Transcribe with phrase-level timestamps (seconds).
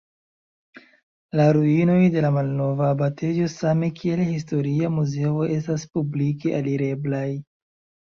[1.39, 7.27] La ruinoj de la malnova abatejo same kiel historia muzeo estas publike alireblaj.